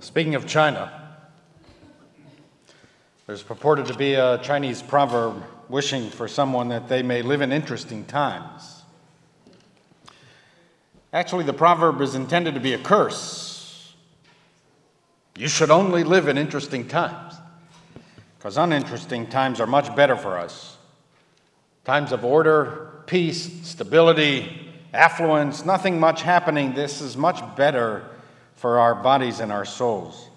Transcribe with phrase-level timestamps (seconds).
[0.00, 0.90] Speaking of China,
[3.26, 7.52] there's purported to be a Chinese proverb wishing for someone that they may live in
[7.52, 8.82] interesting times.
[11.12, 13.94] Actually, the proverb is intended to be a curse.
[15.36, 17.34] You should only live in interesting times,
[18.38, 20.78] because uninteresting times are much better for us.
[21.84, 26.72] Times of order, peace, stability, affluence, nothing much happening.
[26.72, 28.06] This is much better
[28.60, 30.28] for our bodies and our souls.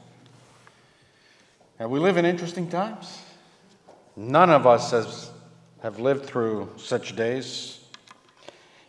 [1.77, 3.21] And we live in interesting times.
[4.15, 5.29] None of us has,
[5.81, 7.81] have lived through such days.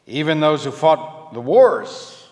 [0.07, 2.29] Even those who fought the wars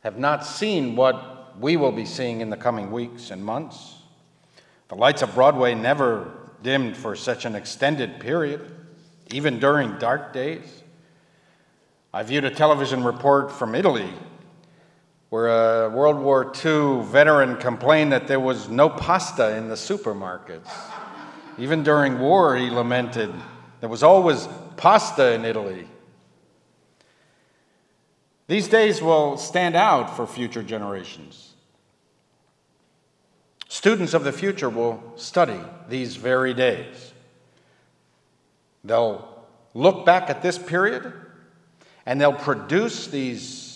[0.00, 3.94] have not seen what we will be seeing in the coming weeks and months.
[4.88, 6.32] The lights of Broadway never
[6.64, 8.68] dimmed for such an extended period,
[9.30, 10.82] even during dark days.
[12.12, 14.10] I viewed a television report from Italy
[15.32, 15.48] where
[15.86, 20.68] a World War II veteran complained that there was no pasta in the supermarkets.
[21.56, 23.32] Even during war, he lamented
[23.80, 25.88] there was always pasta in Italy.
[28.46, 31.54] These days will stand out for future generations.
[33.68, 37.14] Students of the future will study these very days.
[38.84, 41.10] They'll look back at this period
[42.04, 43.71] and they'll produce these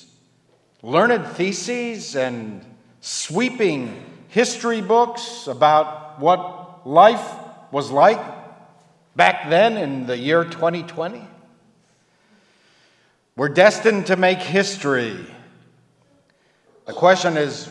[0.82, 2.64] learned theses and
[3.00, 7.34] sweeping history books about what life
[7.70, 8.20] was like
[9.14, 11.26] back then in the year 2020.
[13.36, 15.26] We're destined to make history.
[16.86, 17.68] The question is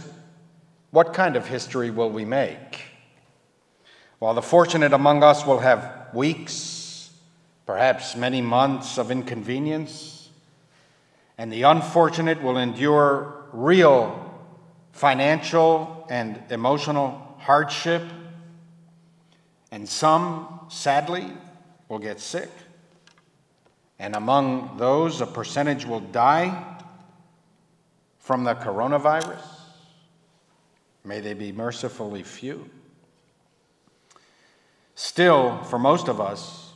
[0.91, 2.83] what kind of history will we make?
[4.19, 7.09] While the fortunate among us will have weeks,
[7.65, 10.14] perhaps many months of inconvenience,
[11.37, 14.21] and the unfortunate will endure real
[14.91, 18.03] financial and emotional hardship,
[19.71, 21.27] and some, sadly,
[21.89, 22.49] will get sick.
[23.99, 26.77] And among those, a percentage will die
[28.19, 29.45] from the coronavirus.
[31.03, 32.69] May they be mercifully few.
[34.95, 36.71] Still, for most of us,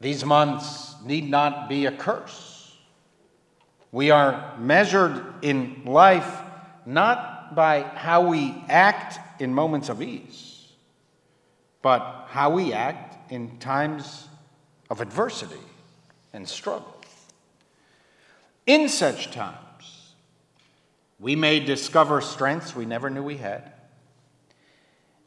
[0.00, 2.47] these months need not be a curse.
[3.92, 6.40] We are measured in life
[6.84, 10.68] not by how we act in moments of ease,
[11.82, 14.28] but how we act in times
[14.90, 15.56] of adversity
[16.32, 16.94] and struggle.
[18.66, 20.12] In such times,
[21.18, 23.72] we may discover strengths we never knew we had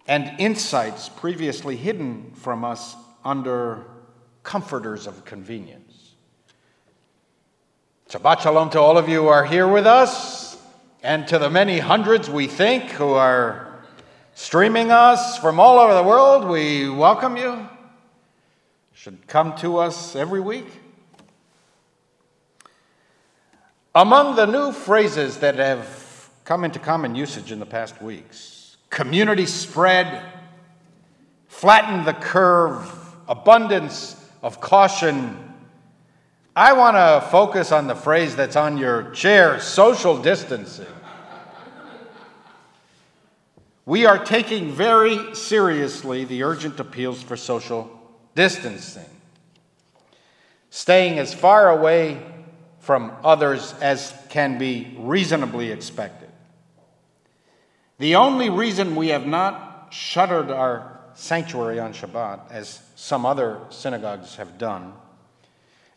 [0.07, 3.85] and insights previously hidden from us under
[4.43, 5.90] comforters of convenience.
[8.11, 10.57] Shabbat Shalom to all of you who are here with us,
[11.01, 13.85] and to the many hundreds we think who are
[14.33, 16.43] streaming us from all over the world.
[16.49, 17.69] We welcome you.
[18.91, 20.65] Should come to us every week.
[23.95, 29.45] Among the new phrases that have come into common usage in the past weeks community
[29.45, 30.21] spread,
[31.47, 32.93] flatten the curve,
[33.29, 35.50] abundance of caution,
[36.55, 40.85] I want to focus on the phrase that's on your chair social distancing.
[43.85, 47.89] We are taking very seriously the urgent appeals for social
[48.35, 49.09] distancing,
[50.69, 52.21] staying as far away
[52.79, 56.29] from others as can be reasonably expected.
[57.97, 64.35] The only reason we have not shuttered our sanctuary on Shabbat, as some other synagogues
[64.35, 64.93] have done,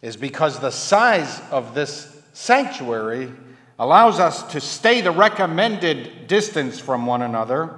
[0.04, 3.32] is because the size of this sanctuary
[3.78, 7.74] allows us to stay the recommended distance from one another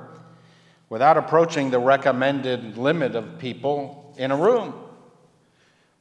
[0.89, 4.75] without approaching the recommended limit of people in a room.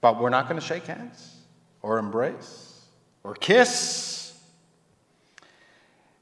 [0.01, 1.35] But we're not going to shake hands
[1.83, 2.81] or embrace
[3.23, 4.35] or kiss.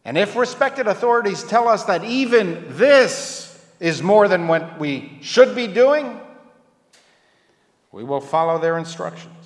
[0.04, 5.56] And if respected authorities tell us that even this is more than what we should
[5.56, 6.20] be doing,
[7.94, 9.43] we will follow their instructions.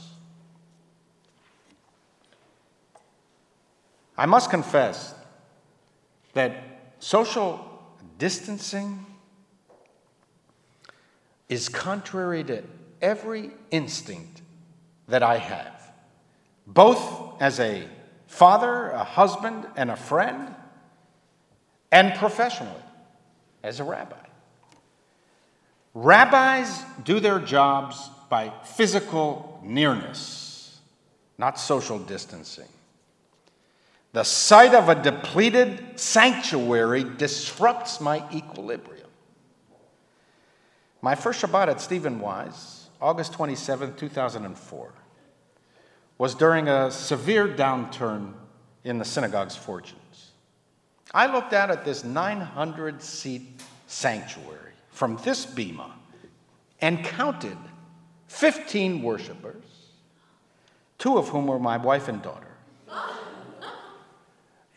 [4.18, 5.14] I must confess
[6.34, 6.56] that
[7.00, 7.64] social
[8.18, 9.06] distancing
[11.50, 12.64] is contrary to
[13.02, 14.42] every instinct
[15.08, 15.92] that I have,
[16.66, 17.88] both as a
[18.26, 20.54] father, a husband, and a friend,
[21.92, 22.74] and professionally
[23.64, 24.16] as a rabbi.
[25.94, 30.80] Rabbis do their jobs by physical nearness,
[31.38, 32.68] not social distancing.
[34.18, 39.06] The sight of a depleted sanctuary disrupts my equilibrium.
[41.04, 44.92] My first Shabbat at Stephen Wise, August 27, 2004,
[46.18, 48.34] was during a severe downturn
[48.84, 50.32] in the synagogue's fortunes.
[51.14, 55.94] I looked out at this 900 seat sanctuary from this bema
[56.82, 57.58] and counted
[58.30, 59.64] 15 worshipers,
[60.98, 62.47] two of whom were my wife and daughter.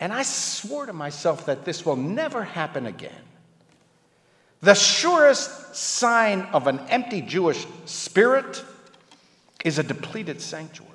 [0.01, 3.13] And I swore to myself that this will never happen again.
[4.63, 8.65] The surest sign of an empty Jewish spirit
[9.63, 10.91] is a depleted sanctuary.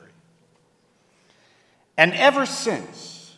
[1.97, 3.35] And ever since,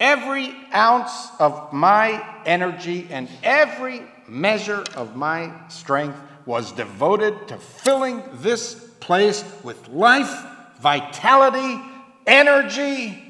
[0.00, 8.22] every ounce of my energy and every measure of my strength was devoted to filling
[8.34, 10.44] this place with life,
[10.80, 11.80] vitality,
[12.26, 13.23] energy,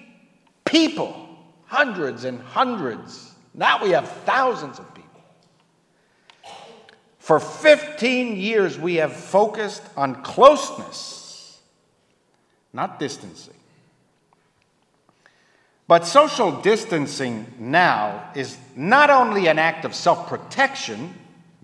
[0.74, 1.14] people,
[1.66, 3.32] hundreds and hundreds.
[3.54, 5.22] Now we have thousands of people.
[7.20, 11.60] For 15 years, we have focused on closeness,
[12.72, 13.54] not distancing.
[15.86, 21.14] But social distancing now is not only an act of self protection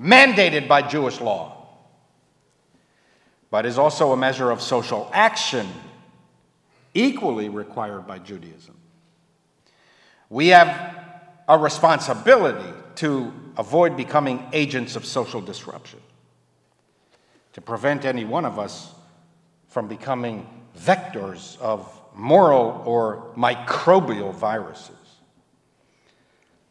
[0.01, 1.67] mandated by Jewish law,
[3.51, 5.67] but is also a measure of social action
[6.95, 8.77] equally required by Judaism.
[10.31, 10.97] We have
[11.49, 15.99] a responsibility to avoid becoming agents of social disruption,
[17.53, 18.95] to prevent any one of us
[19.69, 20.49] from becoming
[20.79, 24.97] vectors of moral or microbial viruses.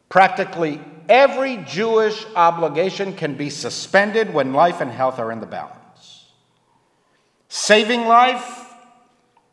[0.08, 6.26] Practically every Jewish obligation can be suspended when life and health are in the balance.
[7.48, 8.72] Saving life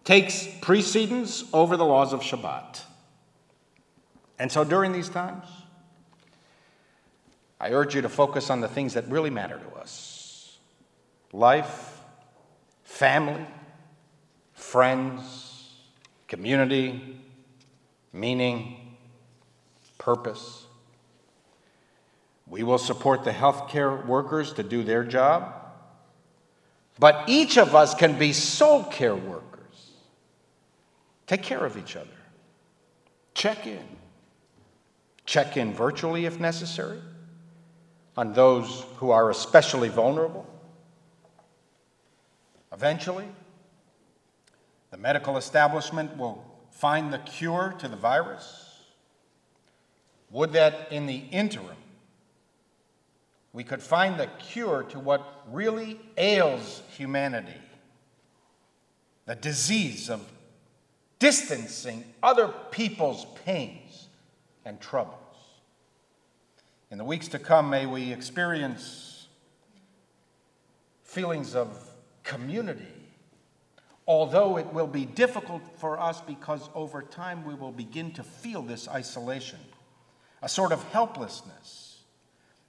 [0.04, 2.82] takes precedence over the laws of Shabbat.
[4.40, 5.46] And so during these times,
[7.60, 10.58] I urge you to focus on the things that really matter to us
[11.34, 12.02] life,
[12.84, 13.46] family,
[14.54, 15.74] friends,
[16.28, 17.20] community,
[18.14, 18.96] meaning,
[19.98, 20.66] purpose.
[22.48, 25.54] We will support the healthcare workers to do their job,
[26.98, 29.92] but each of us can be soul care workers.
[31.26, 32.08] Take care of each other,
[33.34, 33.97] check in,
[35.28, 37.00] check in virtually if necessary
[38.16, 40.48] on those who are especially vulnerable.
[42.74, 43.28] Eventually,
[44.90, 48.82] the medical establishment will find the cure to the virus.
[50.32, 51.78] Would that in the interim,
[53.54, 57.54] we could find the cure to what really ails humanity
[59.28, 60.22] the disease of
[61.20, 63.87] distancing other people's pains
[64.68, 65.16] and troubles.
[66.92, 69.28] In the weeks to come, may we experience
[71.04, 71.90] feelings of
[72.24, 72.94] community,
[74.06, 78.62] although it will be difficult for us because over time we will begin to feel
[78.62, 79.60] this isolation,
[80.42, 82.04] a sort of helplessness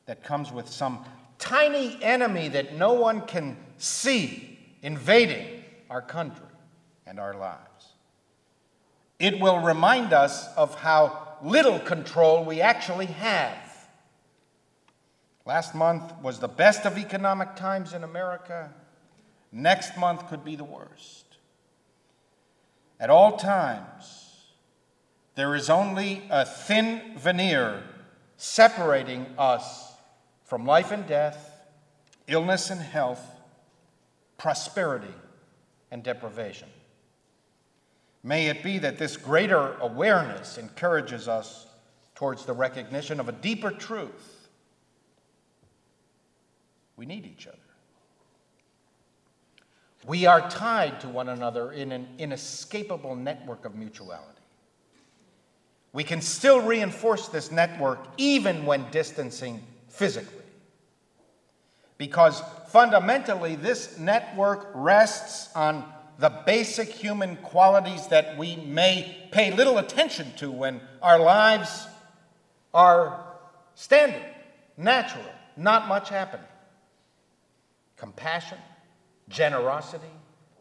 [0.06, 1.04] that comes with some
[1.38, 6.46] tiny enemy that no one can see invading our country
[7.06, 7.94] and our lives.
[9.18, 13.58] It will remind us of how little control we actually have.
[15.44, 18.72] Last month was the best of economic times in America.
[19.50, 21.24] Next month could be the worst.
[23.00, 24.28] At all times,
[25.36, 27.82] there is only a thin veneer
[28.36, 29.92] separating us
[30.44, 31.50] from life and death,
[32.26, 33.24] illness and health,
[34.36, 35.14] prosperity
[35.90, 36.68] and deprivation.
[38.22, 41.66] May it be that this greater awareness encourages us
[42.14, 44.48] towards the recognition of a deeper truth.
[46.96, 47.56] We need each other.
[50.06, 54.38] We are tied to one another in an inescapable network of mutuality.
[55.92, 60.44] We can still reinforce this network even when distancing physically.
[61.98, 65.84] Because fundamentally, this network rests on
[66.18, 71.86] the basic human qualities that we may pay little attention to when our lives
[72.74, 73.24] are
[73.74, 74.24] standard,
[74.76, 75.24] natural,
[75.56, 76.46] not much happening.
[77.96, 78.58] Compassion,
[79.28, 80.04] generosity,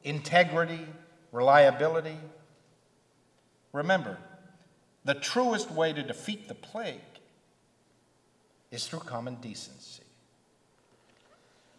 [0.04, 0.86] integrity,
[1.32, 2.18] reliability.
[3.74, 4.18] Remember,
[5.06, 7.02] the truest way to defeat the plague
[8.70, 10.04] is through common decency.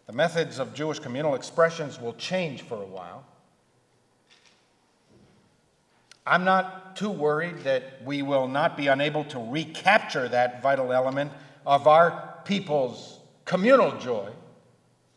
[0.06, 3.25] The methods of Jewish communal expressions will change for a while.
[6.28, 11.32] I'm not too worried that we will not be unable to recapture that vital element
[11.64, 14.30] of our people's communal joy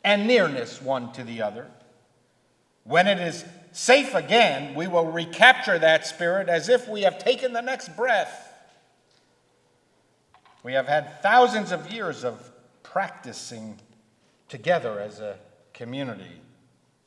[0.03, 1.68] and nearness one to the other.
[2.84, 7.51] When it is safe again, we will recapture that spirit as if we have taken
[7.51, 8.48] the next breath.
[10.63, 12.51] We have had thousands of years of
[12.84, 13.80] practicing
[14.48, 15.38] together as a
[15.74, 16.41] community,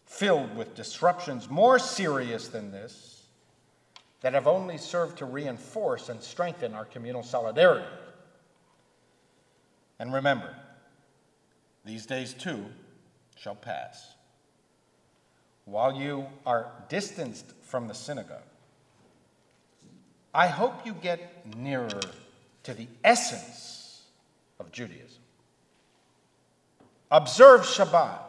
[0.07, 3.24] filled with disruptions more serious than this,
[4.25, 7.85] that have only served to reinforce and strengthen our communal solidarity.
[9.99, 10.57] And remember,
[11.85, 12.65] these days too
[13.37, 14.15] shall pass.
[15.67, 18.49] While you are distanced from the synagogue,
[20.33, 22.01] I hope you get nearer
[22.63, 24.05] to the essence
[24.59, 25.21] of Judaism.
[27.11, 28.21] Observe Shabbat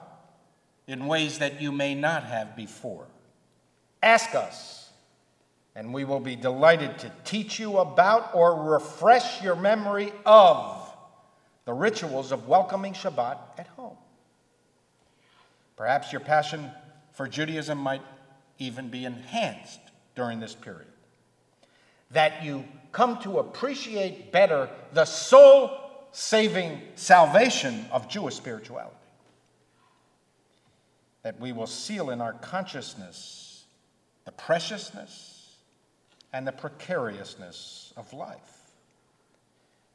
[0.88, 3.08] in ways that you may not have before.
[4.04, 4.85] Ask us,
[5.76, 10.90] and we will be delighted to teach you about or refresh your memory of
[11.66, 13.98] the rituals of welcoming Shabbat at home.
[15.76, 16.72] Perhaps your passion
[17.12, 18.02] for Judaism might
[18.58, 19.80] even be enhanced
[20.16, 20.88] during this period.
[22.12, 22.64] That you
[22.94, 25.72] come to appreciate better the soul
[26.12, 28.96] saving salvation of Jewish spirituality.
[31.24, 33.66] That we will seal in our consciousness
[34.24, 35.35] the preciousness
[36.36, 38.74] and the precariousness of life,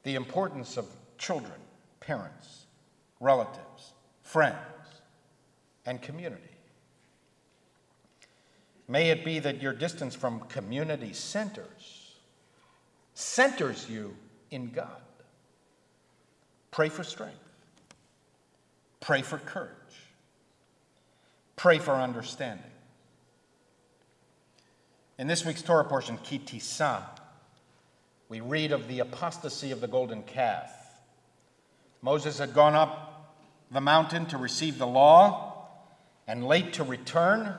[0.05, 0.87] the importance of
[1.19, 1.53] children,
[2.01, 2.65] parents,
[3.21, 3.93] relatives,
[4.23, 4.57] friends,
[5.85, 6.43] and community.
[8.89, 12.17] May it be that your distance from community centers
[13.13, 14.17] centers you
[14.51, 15.03] in God.
[16.71, 17.37] Pray for strength.
[19.01, 19.69] Pray for courage.
[21.57, 22.65] Pray for understanding.
[25.21, 27.03] In this week's Torah portion, Ki Tisa,
[28.31, 30.73] we read of the apostasy of the golden calf.
[32.01, 33.37] Moses had gone up
[33.71, 35.69] the mountain to receive the law
[36.27, 37.53] and late to return.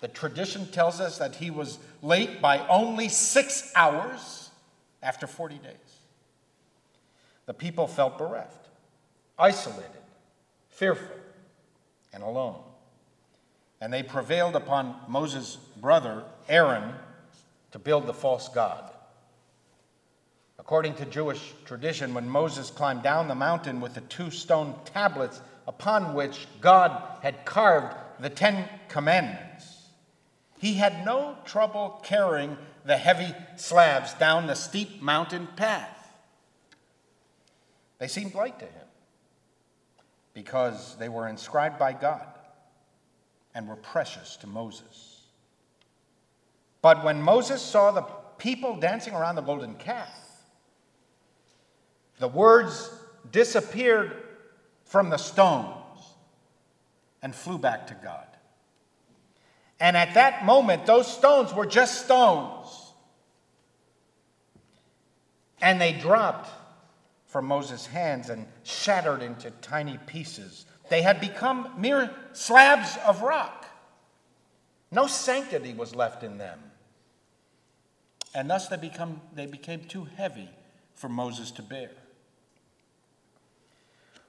[0.00, 4.50] The tradition tells us that he was late by only six hours
[5.02, 5.72] after 40 days.
[7.46, 8.68] The people felt bereft,
[9.38, 10.02] isolated,
[10.68, 11.16] fearful,
[12.12, 12.60] and alone.
[13.80, 16.94] And they prevailed upon Moses' brother, Aaron,
[17.72, 18.90] to build the false god.
[20.58, 25.40] According to Jewish tradition, when Moses climbed down the mountain with the two stone tablets
[25.68, 29.88] upon which God had carved the Ten Commandments,
[30.58, 35.92] he had no trouble carrying the heavy slabs down the steep mountain path.
[37.98, 38.88] They seemed light to him
[40.32, 42.26] because they were inscribed by God
[43.56, 45.22] and were precious to Moses.
[46.82, 48.02] But when Moses saw the
[48.36, 50.14] people dancing around the golden calf,
[52.18, 52.90] the words
[53.32, 54.12] disappeared
[54.84, 55.74] from the stones
[57.22, 58.26] and flew back to God.
[59.80, 62.92] And at that moment, those stones were just stones.
[65.62, 66.50] And they dropped
[67.24, 70.66] from Moses' hands and shattered into tiny pieces.
[70.88, 73.66] They had become mere slabs of rock.
[74.90, 76.60] No sanctity was left in them.
[78.34, 80.48] And thus they, become, they became too heavy
[80.94, 81.90] for Moses to bear.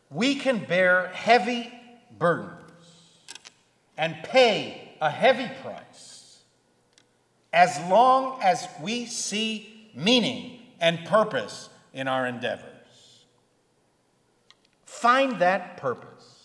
[0.10, 1.72] We can bear heavy
[2.18, 2.62] burdens
[3.98, 6.40] and pay a heavy price
[7.52, 12.64] as long as we see meaning and purpose in our endeavors.
[14.86, 16.37] Find that purpose.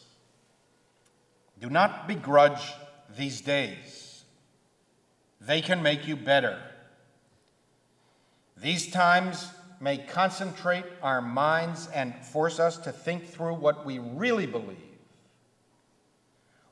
[1.62, 2.72] Do not begrudge
[3.16, 4.24] these days,
[5.40, 6.58] they can make you better.
[8.56, 9.48] These times
[9.80, 14.76] may concentrate our minds and force us to think through what we really believe.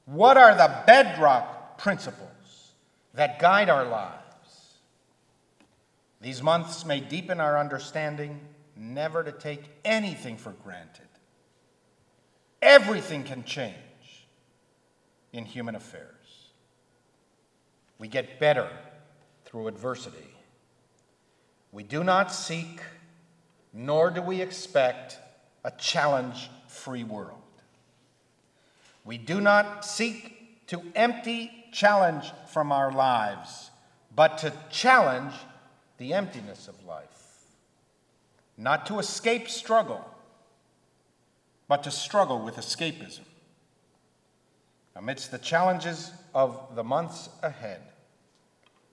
[0.06, 2.72] What are the bedrock principles
[3.14, 4.78] that guide our lives?
[6.20, 8.40] These months may deepen our understanding
[8.76, 11.06] never to take anything for granted
[12.62, 13.74] Everything can change
[15.32, 16.50] in human affairs.
[17.98, 18.68] We get better
[19.44, 20.34] through adversity.
[21.72, 22.80] We do not seek,
[23.72, 25.18] nor do we expect,
[25.64, 27.36] a challenge free world.
[29.04, 33.70] We do not seek to empty challenge from our lives,
[34.14, 35.34] but to challenge
[35.98, 37.44] the emptiness of life,
[38.56, 40.04] not to escape struggle
[41.70, 43.20] but to struggle with escapism.
[45.00, 47.80] Amidst the challenges of the months ahead,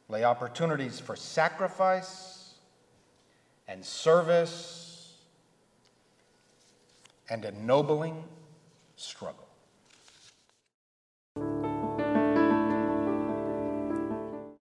[0.07, 2.53] lay opportunities for sacrifice
[3.67, 5.17] and service
[7.29, 8.23] and ennobling
[8.95, 9.46] struggle.